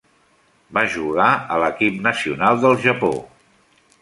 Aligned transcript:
Va 0.77 0.83
jugar 0.93 1.27
a 1.57 1.59
l'equip 1.65 2.01
nacional 2.09 2.59
del 2.65 2.81
Japó. 2.89 3.13